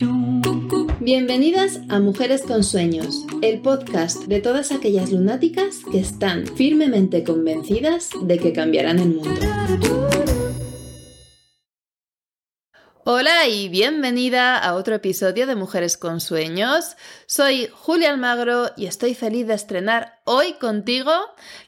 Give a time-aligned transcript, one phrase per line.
[0.00, 8.10] Bienvenidas a Mujeres con Sueños, el podcast de todas aquellas lunáticas que están firmemente convencidas
[8.22, 10.27] de que cambiarán el mundo.
[13.10, 16.94] Hola y bienvenida a otro episodio de Mujeres con Sueños.
[17.24, 21.10] Soy Julia Almagro y estoy feliz de estrenar hoy contigo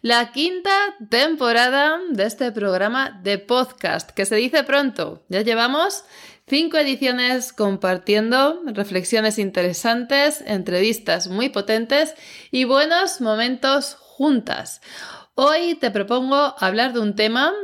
[0.02, 0.70] la quinta
[1.08, 5.24] temporada de este programa de podcast, que se dice pronto.
[5.30, 6.04] Ya llevamos
[6.46, 12.16] cinco ediciones compartiendo reflexiones interesantes, entrevistas muy potentes
[12.50, 14.82] y buenos momentos juntas.
[15.42, 17.54] Hoy te propongo hablar de un tema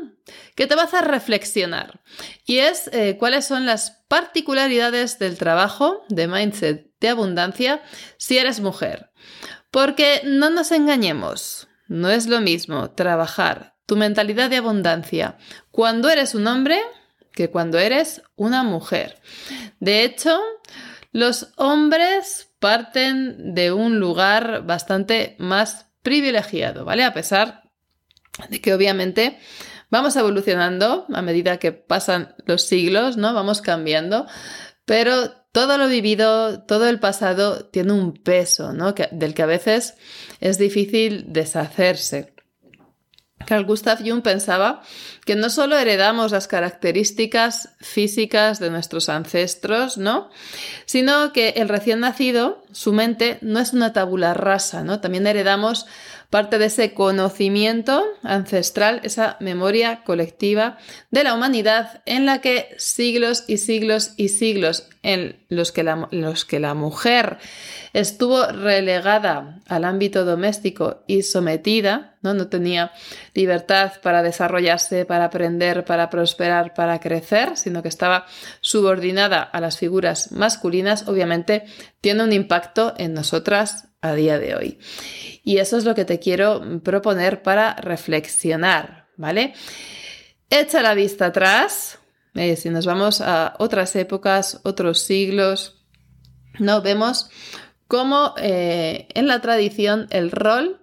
[0.55, 2.01] que te va a hacer reflexionar
[2.47, 7.83] y es eh, cuáles son las particularidades del trabajo de mindset de abundancia
[8.17, 9.11] si eres mujer.
[9.71, 15.37] Porque no nos engañemos, no es lo mismo trabajar tu mentalidad de abundancia
[15.71, 16.81] cuando eres un hombre
[17.33, 19.21] que cuando eres una mujer.
[19.81, 20.41] De hecho,
[21.13, 27.05] los hombres parten de un lugar bastante más privilegiado, ¿vale?
[27.05, 27.66] A pesar
[28.49, 29.39] de que obviamente
[29.91, 33.35] vamos evolucionando a medida que pasan los siglos, ¿no?
[33.35, 34.27] Vamos cambiando,
[34.85, 38.95] pero todo lo vivido, todo el pasado tiene un peso, ¿no?
[39.11, 39.95] del que a veces
[40.41, 42.35] es difícil deshacerse.
[43.47, 44.83] Carl Gustav Jung pensaba
[45.25, 50.31] que no solo heredamos las características físicas de nuestros ancestros, ¿no?
[50.85, 55.01] Sino que el recién nacido, su mente no es una tabula rasa, ¿no?
[55.01, 55.87] También heredamos
[56.37, 60.77] parte de ese conocimiento ancestral, esa memoria colectiva
[61.11, 66.75] de la humanidad en la que siglos y siglos y siglos en los que la,
[66.75, 67.39] mujer
[67.95, 72.35] estuvo relegada al ámbito doméstico y sometida, ¿no?
[72.35, 72.93] no tenía
[73.33, 78.27] libertad para desarrollarse, para aprender, para prosperar, para crecer, sino que estaba
[78.61, 81.65] subordinada a las figuras masculinas, obviamente
[82.03, 84.79] tiene un impacto en nosotras a día de hoy.
[85.43, 89.55] Y eso es lo que te quiero proponer para reflexionar, ¿vale?
[90.51, 91.99] Echa la vista atrás,
[92.35, 95.85] eh, si nos vamos a otras épocas, otros siglos,
[96.59, 97.31] no vemos
[97.89, 100.83] cómo eh, en la tradición el rol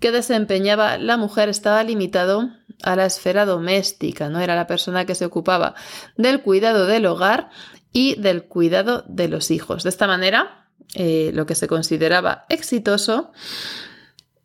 [0.00, 2.50] que desempeñaba la mujer estaba limitado
[2.82, 4.40] a la esfera doméstica, ¿no?
[4.40, 5.74] Era la persona que se ocupaba
[6.16, 7.50] del cuidado del hogar
[7.92, 9.84] y del cuidado de los hijos.
[9.84, 10.63] De esta manera,
[10.94, 13.32] eh, lo que se consideraba exitoso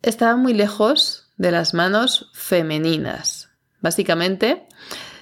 [0.02, 3.50] estaba muy lejos de las manos femeninas.
[3.80, 4.66] Básicamente,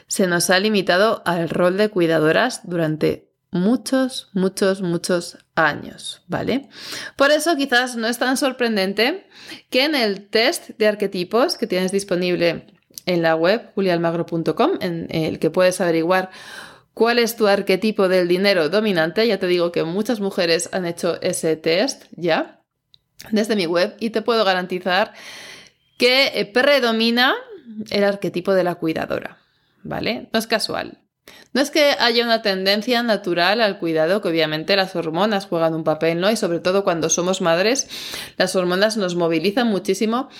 [0.06, 6.68] se nos ha limitado al rol de cuidadoras durante muchos, muchos, muchos años, ¿vale?
[7.16, 9.26] Por eso quizás no es tan sorprendente
[9.70, 12.66] que en el test de arquetipos que tienes disponible
[13.06, 16.30] en la web julialmagro.com, en el que puedes averiguar
[16.98, 21.16] cuál es tu arquetipo del dinero dominante, ya te digo que muchas mujeres han hecho
[21.22, 22.60] ese test ya
[23.30, 25.12] desde mi web y te puedo garantizar
[25.96, 27.36] que eh, predomina
[27.90, 29.38] el arquetipo de la cuidadora,
[29.84, 30.28] ¿vale?
[30.32, 30.98] No es casual.
[31.52, 35.84] No es que haya una tendencia natural al cuidado, que obviamente las hormonas juegan un
[35.84, 36.28] papel, ¿no?
[36.32, 37.88] Y sobre todo cuando somos madres,
[38.36, 40.30] las hormonas nos movilizan muchísimo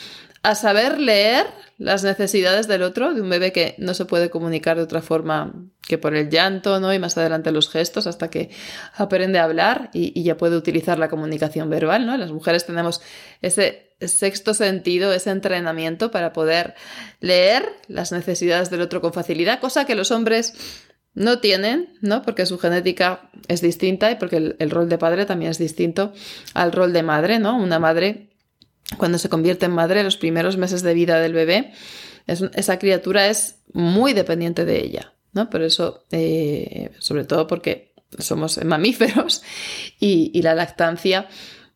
[0.43, 1.47] a saber leer
[1.79, 5.55] las necesidades del otro, de un bebé que no se puede comunicar de otra forma
[5.87, 6.93] que por el llanto, ¿no?
[6.93, 8.51] Y más adelante los gestos hasta que
[8.95, 12.17] aprende a hablar y, ya puede utilizar la comunicación verbal, ¿no?
[12.17, 13.01] Las mujeres tenemos
[13.43, 16.75] ese sexto sentido, ese entrenamiento para poder
[17.21, 20.55] leer las necesidades del otro con facilidad, cosa que los hombres
[21.15, 22.23] no tienen, ¿no?
[22.23, 26.13] Porque su genética es distinta y porque el, rol de padre también es distinto
[26.55, 27.57] al rol de madre, ¿no?
[27.57, 28.28] Una madre
[28.97, 31.73] cuando se convierte en madre, los primeros meses de vida del bebé,
[32.27, 35.49] esa criatura es muy dependiente de ella, ¿no?
[35.51, 39.43] Por eso, eh, sobre todo porque somos mamíferos
[40.01, 41.29] y, la lactancia,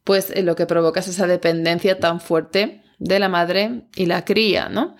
[0.05, 4.25] pues eh, lo que provoca es esa dependencia tan fuerte de la madre y la
[4.25, 4.97] cría, ¿no?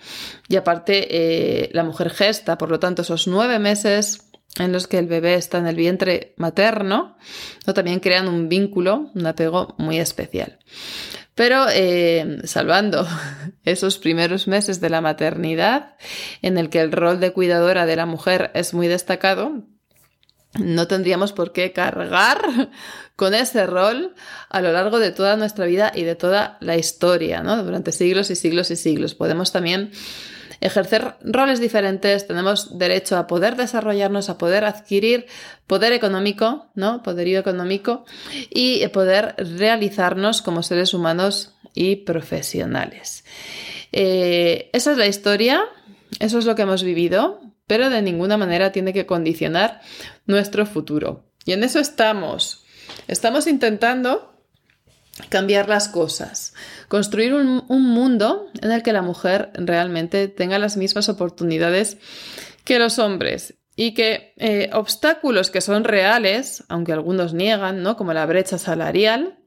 [0.49, 4.99] Y aparte, eh, la mujer gesta, por lo tanto, esos nueve meses en los que
[4.99, 7.17] el bebé está en el vientre materno,
[7.65, 7.73] ¿no?
[7.73, 10.59] también crean un vínculo, un apego muy especial.
[11.35, 13.07] Pero eh, salvando
[13.65, 15.95] esos primeros meses de la maternidad,
[16.41, 19.63] en el que el rol de cuidadora de la mujer es muy destacado,
[20.59, 22.69] no tendríamos por qué cargar
[23.15, 24.13] con ese rol
[24.49, 27.63] a lo largo de toda nuestra vida y de toda la historia, ¿no?
[27.63, 29.15] Durante siglos y siglos y siglos.
[29.15, 29.91] Podemos también
[30.63, 35.27] ejercer roles diferentes, tenemos derecho a poder desarrollarnos, a poder adquirir
[35.67, 37.03] poder económico, ¿no?
[37.03, 38.05] Poderío económico
[38.49, 43.25] y poder realizarnos como seres humanos y profesionales.
[43.91, 45.65] Eh, esa es la historia,
[46.19, 49.81] eso es lo que hemos vivido, pero de ninguna manera tiene que condicionar
[50.25, 51.25] nuestro futuro.
[51.45, 52.63] Y en eso estamos.
[53.09, 54.32] Estamos intentando
[55.29, 56.53] cambiar las cosas,
[56.87, 61.97] construir un, mundo en el que la mujer realmente tenga las mismas oportunidades
[62.63, 67.95] que los hombres y que eh, obstáculos que son reales, aunque algunos niegan, ¿no?
[67.95, 69.39] como la brecha salarial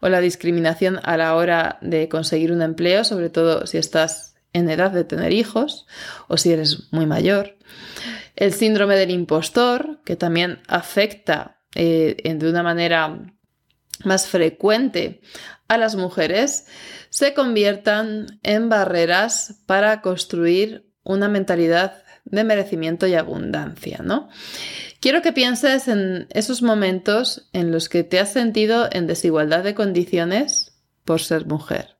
[0.00, 4.68] o la discriminación a la hora de conseguir un empleo, sobre todo si estás en
[4.70, 5.86] edad de tener hijos
[6.28, 7.56] o si eres muy mayor.
[8.36, 13.32] El síndrome del impostor, que también afecta eh, de una manera
[14.04, 15.20] más frecuente
[15.68, 16.66] a las mujeres,
[17.10, 24.28] se conviertan en barreras para construir una mentalidad de merecimiento y abundancia, ¿no?
[25.00, 29.74] Quiero que pienses en esos momentos en los que te has sentido en desigualdad de
[29.74, 30.72] condiciones
[31.04, 31.96] por ser mujer.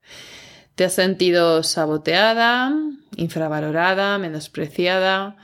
[0.74, 2.72] Te has sentido saboteada,
[3.16, 5.36] infravalorada, menospreciada,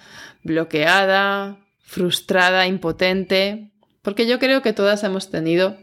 [0.43, 3.71] bloqueada, frustrada, impotente,
[4.03, 5.79] porque yo creo que todas hemos tenido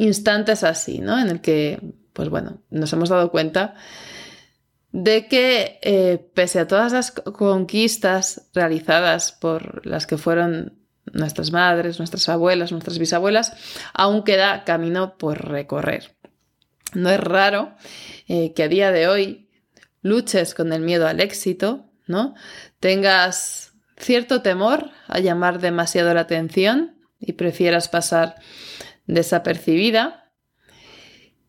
[0.00, 1.18] instantes así, ¿no?
[1.18, 1.80] En el que,
[2.12, 3.74] pues bueno, nos hemos dado cuenta
[4.92, 10.78] de que eh, pese a todas las conquistas realizadas por las que fueron
[11.12, 13.52] nuestras madres, nuestras abuelas, nuestras bisabuelas,
[13.92, 16.16] aún queda camino por recorrer.
[16.94, 17.74] No es raro
[18.26, 19.48] eh, que a día de hoy
[20.02, 22.34] luches con el miedo al éxito, ¿no?
[22.80, 28.36] Tengas cierto temor a llamar demasiado la atención y prefieras pasar
[29.14, 30.32] desapercibida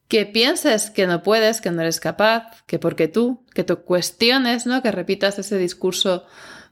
[0.07, 4.65] que pienses que no puedes, que no eres capaz, que porque tú, que te cuestiones,
[4.65, 4.81] ¿no?
[4.81, 6.25] Que repitas ese discurso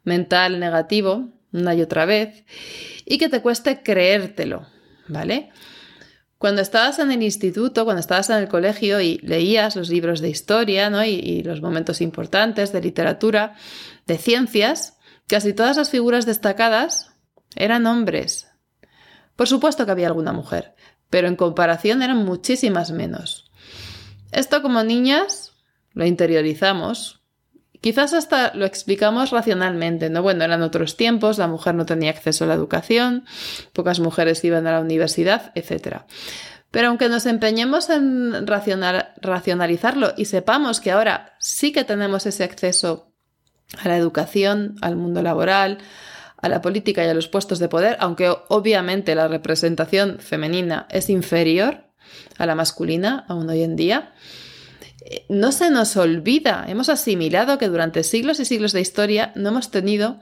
[0.03, 2.44] mental negativo una y otra vez
[3.06, 4.68] y que te cueste creértelo,
[5.07, 5.51] ¿vale?
[6.38, 10.30] Cuando estabas en el instituto, cuando estabas en el colegio y leías los libros de
[10.30, 11.03] historia ¿no?
[11.03, 13.56] y, y los momentos importantes de literatura,
[14.06, 14.97] de ciencias,
[15.27, 17.13] casi todas las figuras destacadas
[17.56, 18.49] eran hombres.
[19.39, 20.75] Por supuesto que había alguna mujer,
[21.09, 23.50] pero en comparación eran muchísimas menos.
[24.33, 25.53] Esto como niñas
[25.94, 27.21] lo interiorizamos.
[27.80, 30.24] Quizás hasta lo explicamos racionalmente, ¿no?
[30.24, 33.24] Bueno, eran otros tiempos, la mujer no tenía acceso a la educación,
[33.71, 36.00] pocas mujeres iban a la universidad, etc.
[36.69, 43.13] Pero aunque nos empeñemos en racionalizarlo y sepamos que ahora sí que tenemos ese acceso
[43.81, 45.77] a la educación, al mundo laboral,
[46.41, 51.09] a la política y a los puestos de poder, aunque obviamente la representación femenina es
[51.09, 51.83] inferior
[52.38, 54.13] a la masculina aún hoy en día,
[55.01, 59.50] eh, no se nos olvida, hemos asimilado que durante siglos y siglos de historia no
[59.50, 60.19] hemos tenido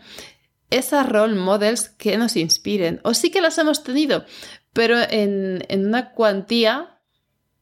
[0.69, 4.25] esas role models que nos inspiren, o sí que las hemos tenido,
[4.74, 7.00] pero en, una cuantía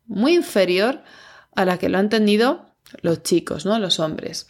[0.07, 1.03] muy inferior
[1.55, 2.65] a la que lo han tenido
[3.01, 3.79] los chicos, ¿no?
[3.79, 4.47] Los hombres.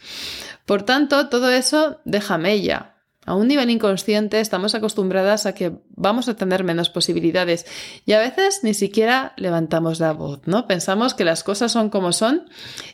[0.64, 2.95] Por tanto, todo eso deja mella,
[3.26, 7.66] a un nivel inconsciente estamos acostumbradas a que vamos a tener menos posibilidades
[8.06, 10.66] y a veces ni siquiera levantamos la voz, ¿no?
[10.66, 12.48] Pensamos que las cosas son como son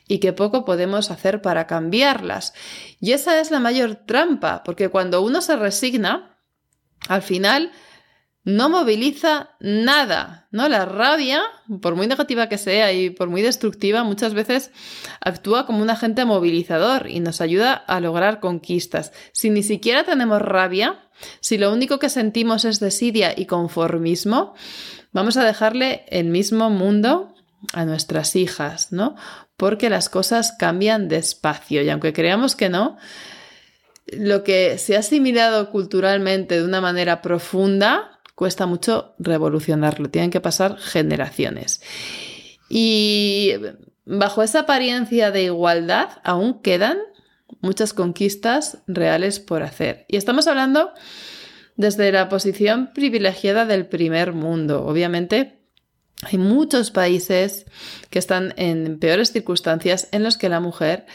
[0.08, 2.54] y que poco podemos hacer para cambiarlas.
[2.98, 6.38] Y esa es la mayor trampa, porque cuando uno se resigna,
[7.08, 7.70] al final
[8.44, 10.68] no moviliza nada, ¿no?
[10.68, 11.42] La rabia,
[11.80, 14.72] por muy negativa que sea y por muy destructiva, muchas veces
[15.20, 19.12] actúa como un agente movilizador y nos ayuda a lograr conquistas.
[19.32, 21.08] Si ni siquiera tenemos rabia,
[21.40, 24.54] si lo único que sentimos es desidia y conformismo,
[25.12, 27.34] vamos a dejarle el mismo mundo
[27.72, 29.14] a nuestras hijas, ¿no?
[29.56, 32.96] Porque las cosas cambian despacio y aunque creamos que no,
[34.06, 40.40] lo que se ha asimilado culturalmente de una manera profunda cuesta mucho revolucionarlo, tienen que
[40.40, 41.82] pasar generaciones.
[42.68, 43.54] Y
[44.04, 46.98] bajo esa apariencia de igualdad aún quedan
[47.60, 50.06] muchas conquistas reales por hacer.
[50.08, 50.90] Y estamos hablando
[51.76, 54.84] desde la posición privilegiada del primer mundo.
[54.84, 55.60] Obviamente,
[56.22, 57.66] hay muchos países
[58.10, 61.06] que están en peores circunstancias en los que la mujer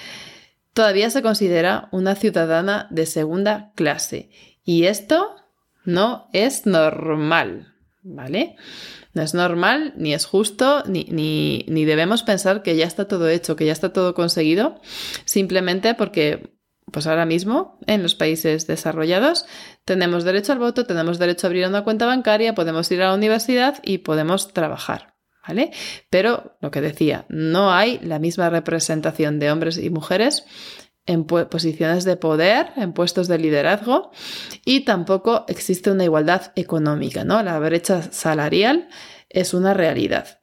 [0.73, 4.29] todavía se considera una ciudadana de segunda clase.
[4.63, 5.35] Y esto
[5.87, 8.57] no es normal, ¿vale?
[9.13, 13.55] No es normal, ni es justo, ni, ni, debemos pensar que ya está todo hecho,
[13.55, 14.81] que ya está todo conseguido,
[15.23, 16.53] simplemente porque
[16.91, 19.45] pues ahora mismo en los países desarrollados
[19.85, 23.15] tenemos derecho al voto, tenemos derecho a abrir una cuenta bancaria, podemos ir a la
[23.15, 25.15] universidad y podemos trabajar.
[25.47, 25.71] ¿Vale?
[26.09, 30.43] Pero lo que decía, no hay la misma representación de hombres y mujeres
[31.07, 34.11] en posiciones de poder, en puestos de liderazgo
[34.65, 37.41] y tampoco existe una igualdad económica, ¿no?
[37.41, 38.89] La brecha salarial
[39.29, 40.39] es una realidad.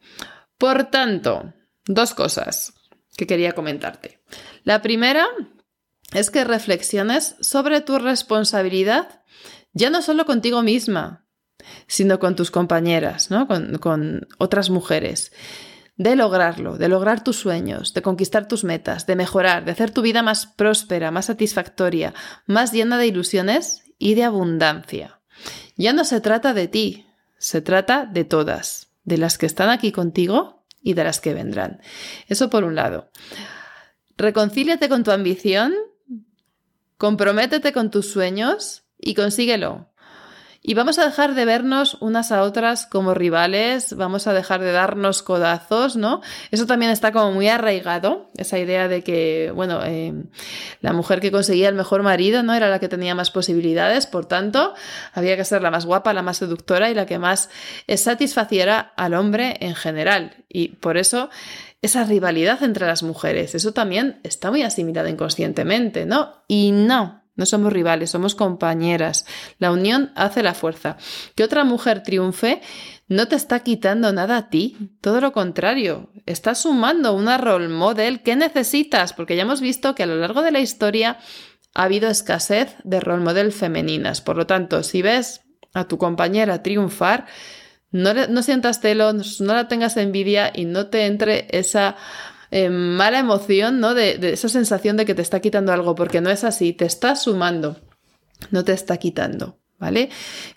[0.58, 1.52] Por tanto,
[1.86, 2.72] dos cosas
[3.16, 4.22] que quería comentarte.
[4.64, 5.26] La primera
[6.12, 9.22] es que reflexiones sobre tu responsabilidad
[9.74, 11.26] ya no solo contigo misma,
[11.86, 13.46] sino con tus compañeras, ¿no?
[13.46, 15.32] con, con otras mujeres
[15.96, 20.02] de lograrlo, de lograr tus sueños, de conquistar tus metas, de mejorar, de hacer tu
[20.02, 22.14] vida más próspera, más satisfactoria,
[22.46, 25.20] más llena de ilusiones y de abundancia.
[25.76, 27.06] Ya no se trata de ti,
[27.38, 31.80] se trata de todas, de las que están aquí contigo y de las que vendrán.
[32.28, 33.10] Eso por un lado.
[34.16, 35.74] Reconcíliate con tu ambición,
[36.98, 39.90] comprométete con tus sueños y consíguelo.
[40.66, 44.72] Y vamos a dejar de vernos unas a otras como rivales, vamos a dejar de
[44.72, 46.22] darnos codazos, ¿no?
[46.50, 50.14] Eso también está como muy arraigado, esa idea de que, bueno, eh,
[50.80, 52.54] la mujer que conseguía el mejor marido, ¿no?
[52.54, 54.72] Era la que tenía más posibilidades, por tanto,
[55.12, 57.50] había que ser la más guapa, la más seductora y la que más
[57.86, 60.44] satisfaciera al hombre en general.
[60.48, 61.28] Y por eso
[61.82, 66.42] esa rivalidad entre las mujeres, eso también está muy asimilado inconscientemente, ¿no?
[66.48, 69.26] Y no, no somos rivales, somos compañeras.
[69.58, 70.96] La unión hace la fuerza.
[71.34, 72.60] Que otra mujer triunfe
[73.08, 78.22] no te está quitando nada a ti, todo lo contrario, estás sumando una role model
[78.22, 81.18] que necesitas, porque ya hemos visto que a lo largo de la historia
[81.74, 84.20] ha habido escasez de role model femeninas.
[84.20, 85.42] Por lo tanto, si ves
[85.74, 87.26] a tu compañera triunfar,
[87.90, 91.96] no, no sientas celos, no la tengas envidia y no te entre esa
[92.54, 93.94] eh, mala emoción, ¿no?
[93.94, 96.84] De, de esa sensación de que te está quitando algo, porque no es así, te
[96.84, 97.80] está sumando,
[98.52, 99.58] no te está quitando.
[99.76, 100.08] ¿Vale?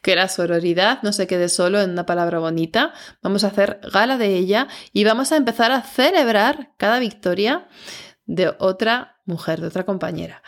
[0.04, 4.18] Que la sororidad no se quede solo en una palabra bonita, vamos a hacer gala
[4.20, 7.68] de ella y vamos a empezar a celebrar cada victoria
[8.28, 10.44] de otra mujer, de otra compañera.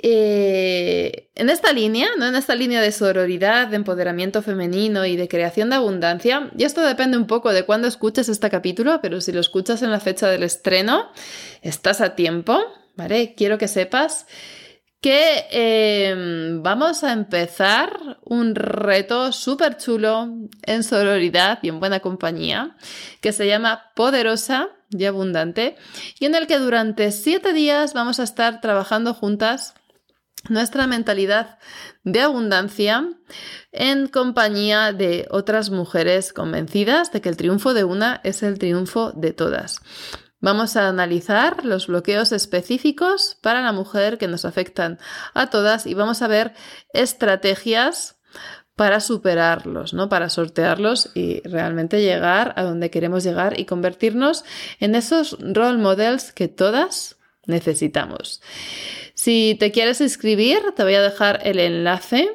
[0.00, 2.26] Eh, en esta línea, ¿no?
[2.26, 6.82] en esta línea de sororidad, de empoderamiento femenino y de creación de abundancia, y esto
[6.82, 10.28] depende un poco de cuándo escuches este capítulo, pero si lo escuchas en la fecha
[10.28, 11.10] del estreno,
[11.62, 12.60] estás a tiempo,
[12.94, 13.34] ¿vale?
[13.36, 14.26] Quiero que sepas
[15.00, 20.28] que em, vamos a empezar un reto súper chulo
[20.62, 22.76] en sororidad y en buena compañía,
[23.20, 25.76] que se llama Poderosa y Abundante,
[26.20, 29.74] y en el que durante siete días vamos a estar trabajando juntas
[30.48, 31.58] nuestra mentalidad
[32.04, 33.08] de abundancia
[33.72, 39.12] en compañía de otras mujeres convencidas de que el triunfo de una es el triunfo
[39.12, 39.80] de todas.
[40.40, 44.98] Vamos a analizar los bloqueos específicos para la mujer que nos afectan
[45.34, 46.54] a todas y vamos a ver
[46.92, 48.18] estrategias
[48.76, 50.08] para superarlos, ¿no?
[50.08, 54.44] Para sortearlos y realmente llegar a donde queremos llegar y convertirnos
[54.78, 57.17] en esos role models que todas
[57.48, 58.40] necesitamos.
[59.14, 62.30] Si te quieres inscribir, te voy a dejar el enlace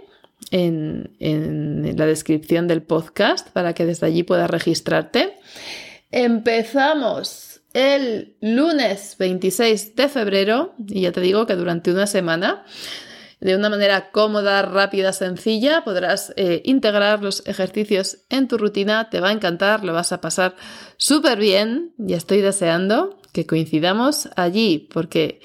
[0.51, 5.38] en, la descripción del podcast para que desde allí puedas registrarte.
[6.12, 12.65] Empezamos el lunes 26 de febrero y ya te digo que durante una semana
[13.43, 19.19] de una manera cómoda, rápida, sencilla, podrás eh, integrar los ejercicios en tu rutina, te
[19.19, 20.55] va a encantar, lo vas a pasar
[20.95, 25.41] súper bien y estoy deseando que coincidamos allí porque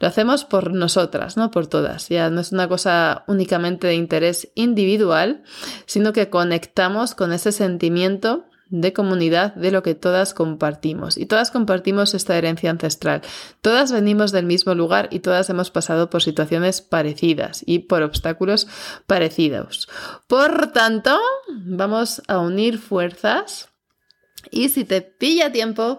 [0.00, 2.10] lo hacemos por nosotras, no por todas.
[2.10, 5.42] Ya no es una cosa únicamente de interés individual,
[5.86, 11.18] sino que conectamos con ese sentimiento de comunidad de lo que todas compartimos.
[11.18, 13.22] Y todas compartimos esta herencia ancestral.
[13.60, 18.68] Todas venimos del mismo lugar y todas hemos pasado por situaciones parecidas y por obstáculos
[19.06, 19.88] parecidos.
[20.26, 23.68] Por tanto, vamos a unir fuerzas
[24.50, 25.98] y si te pilla tiempo,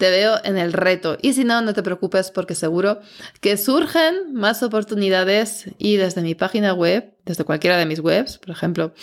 [0.00, 1.18] te veo en el reto.
[1.20, 3.00] Y si no, no te preocupes porque seguro
[3.42, 8.50] que surgen más oportunidades y desde mi página web, desde cualquiera de mis webs, por
[8.50, 8.94] ejemplo,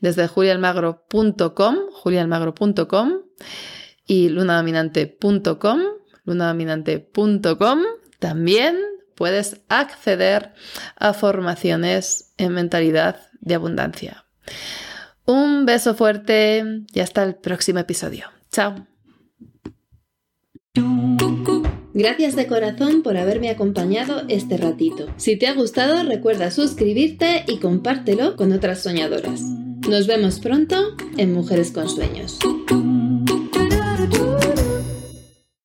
[0.00, 3.12] desde julialmagro.com, julialmagro.com
[4.06, 5.80] y lunadominante.com,
[6.24, 7.80] lunadominante.com,
[8.20, 8.78] también
[9.16, 10.54] puedes acceder
[10.94, 14.26] a formaciones en mentalidad de abundancia.
[15.24, 18.30] Un beso fuerte y hasta el próximo episodio.
[18.52, 18.86] Chao.
[21.94, 25.06] Gracias de corazón por haberme acompañado este ratito.
[25.16, 29.40] Si te ha gustado, recuerda suscribirte y compártelo con otras soñadoras.
[29.88, 32.38] Nos vemos pronto en Mujeres con Sueños.